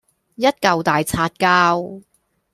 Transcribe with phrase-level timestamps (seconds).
[0.33, 2.01] 一嚿大擦膠